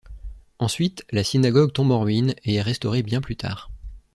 [0.57, 3.69] Ensuite, la synagogue tombe en ruines et est restaurée bien plus tard.